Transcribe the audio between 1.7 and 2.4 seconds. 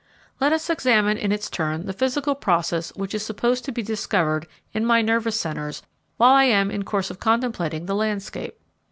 the physical